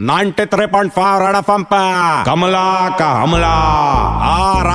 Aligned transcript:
Ninety 0.00 0.44
three 0.46 0.66
point 0.66 0.92
five 0.92 1.26
red 1.26 1.36
F 1.36 1.50
पे। 1.72 1.80
कमला 2.24 2.88
का 2.98 3.10
हमला। 3.10 3.54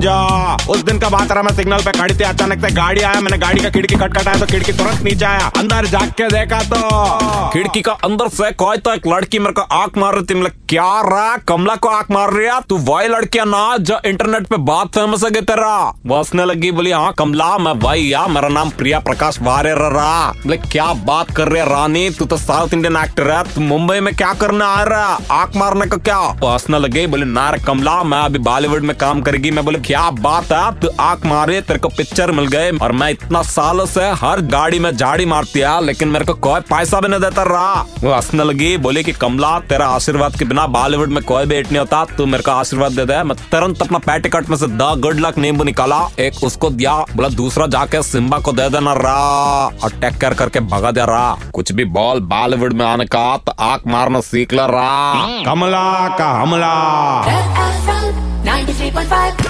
राजा 0.00 0.72
उस 0.72 0.82
दिन 0.84 0.98
का 0.98 1.08
बात 1.08 1.32
रहा, 1.32 1.42
मैं 1.42 1.52
सिग्नल 1.54 1.82
पे 1.84 1.92
खड़ी 1.92 2.14
थी, 2.14 2.24
अचानक 2.24 2.60
से 2.60 2.70
गाड़ी 2.74 3.00
आया, 3.00 3.20
मैंने 3.20 3.38
गाड़ी 3.38 3.62
का 3.62 3.70
खिड़की 3.70 3.94
खटखटाया 3.94 4.38
तो 4.40 4.46
खिड़की 4.46 4.72
तुरंत 4.72 5.02
नीचे 5.04 5.24
आया। 5.24 5.50
अंदर 5.58 5.86
जाग 5.86 6.10
के 6.20 6.28
देखा 6.28 6.60
तो। 6.64 7.50
खिड़की 7.52 7.82
का 7.82 7.92
अंदर 8.04 8.28
से 8.30 8.50
कोई 8.54 8.76
तो 8.78 8.94
एक 8.94 9.06
लड़की 9.06 9.38
मेरे 9.38 9.52
को 9.52 9.62
आँख 9.74 9.98
मार 9.98 10.14
रही 10.14 10.24
थी 10.24 10.34
मतलब 10.34 10.52
क्या 10.68 11.00
रहा 11.02 11.36
कमला 11.48 11.74
को 11.76 11.88
आँख 11.88 12.10
मार 12.10 12.32
रही 12.32 12.46
है? 12.46 12.60
तू 12.68 12.76
वही 12.80 13.08
लड़कियाँ 13.08 13.46
ना, 13.46 13.76
जो 13.78 13.98
इंटरनेट 14.06 14.46
पे 14.46 14.56
बात 14.62 14.94
फ़ेमस 14.94 15.24
है 15.24 15.30
तेरा। 15.42 15.76
वो 16.06 16.16
हंसने 16.16 16.44
लगी, 16.44 16.70
बोली 16.70 16.90
हाँ 16.90 17.12
कमला, 17.18 17.56
मैं 17.58 17.72
वही 17.82 18.12
या 18.12 18.26
मेरा 18.28 18.48
नाम 18.48 18.70
प्रिया 18.70 18.98
प्रकाश 19.00 19.38
वारे 19.42 19.74
रहा 19.74 20.30
बोले, 20.32 20.56
क्या 20.66 20.92
बात 21.04 21.30
कर 21.36 21.48
रही 21.48 21.62
है 21.62 21.68
रानी? 21.68 22.08
तू 22.10 22.24
तो 22.24 22.36
साउथ 22.36 22.74
इंडियन 22.74 22.96
एक्टर 22.96 23.30
है, 23.30 23.42
तू 23.54 23.60
मुंबई 23.60 24.00
में 24.00 24.14
क्या 24.14 24.32
करने 24.40 24.64
आ 24.64 24.82
रहा 24.82 25.06
है? 25.06 25.26
आँख 25.32 25.56
मारने 25.56 25.86
का 25.86 25.96
क्या? 26.00 26.18
वो 26.40 26.48
हंसने 26.48 26.78
लगी, 26.78 27.06
बोले 27.06 27.26
नार 27.26 27.58
कमला, 27.58 28.02
मैं 28.04 28.18
अभी 28.20 28.38
बॉलीवुड 28.40 28.82
में 28.82 28.96
काम 28.96 29.20
करेगी। 29.20 29.50
मैं 29.50 29.64
बोले 29.64 29.78
क्या 29.90 30.10
बात 30.16 30.52
है? 30.52 30.80
तू 30.80 30.88
आँख 31.00 31.24
मारे 31.26 31.60
तेरे 31.60 31.78
को 31.78 31.88
पिक्चर 31.88 32.30
मिल 32.32 32.46
गए 32.46 32.70
और 32.72 32.92
मैं 32.92 33.08
इतना 33.10 33.40
सालों 33.42 33.86
से 33.86 34.02
हर 34.20 34.40
गाड़ी 34.50 34.78
में 34.78 34.90
झाड़ी 34.90 35.24
मारती 35.26 35.60
है 35.60 35.84
लेकिन 35.84 36.08
मेरे 36.08 36.24
को 36.24 36.34
कोई 36.36 36.60
पैसा 36.60 37.00
भी 37.00 37.08
नहीं 37.08 37.20
देता 37.20 37.42
रहा। 37.42 37.80
वो 38.00 38.12
हंसने 38.12 38.44
लगी 38.44 38.76
बोले 38.78 39.02
की 39.02 39.12
कमला 39.14 39.58
तेरा 39.68 39.86
आशीर्वाद 39.88 40.36
के 40.38 40.44
बिना 40.44 40.66
बॉलीवुड 40.68 41.08
में 41.08 41.22
कोई 41.24 41.46
भी 41.46 41.56
हिट 41.56 41.66
नहीं 41.66 41.78
होता 41.78 42.04
तू 42.16 42.26
मेरे 42.26 42.42
को 42.42 42.50
आशीर्वाद 42.50 42.92
दे 42.92 43.04
दे। 43.04 43.22
मैं 43.22 43.36
तुरंत 43.50 43.82
अपना 43.82 43.98
पैटिकट 43.98 44.48
में 44.50 44.56
से 44.56 44.66
द 44.68 44.94
गुड 45.00 45.20
लक 45.20 45.38
नींबू 45.38 45.64
निकाला 45.64 46.00
एक 46.20 46.44
उसको 46.44 46.70
दिया 46.70 46.94
बोला 47.16 47.28
दूसरा 47.34 47.66
जाके 47.66 48.02
सिम्बा 48.02 48.38
को 48.38 48.52
दे 48.52 48.68
देना 48.68 48.92
रहा 48.92 49.66
और 49.84 49.98
टेक 50.00 50.14
केयर 50.14 50.34
करके 50.34 50.60
भगा 50.70 50.90
दे 50.90 51.06
रहा। 51.06 51.36
कुछ 51.54 51.72
भी 51.72 51.84
बॉल 51.98 52.20
बॉलीवुड 52.30 52.72
में 52.72 52.86
आने 52.86 53.06
का 53.06 53.36
तो 53.36 53.52
आँख 53.60 53.86
मारना 53.88 54.20
सीख 54.22 54.52
ला 54.52 54.66
रहा। 54.68 55.42
कमला 55.44 56.08
का 56.18 56.30
हमला। 56.40 56.74
93.5 58.44 59.49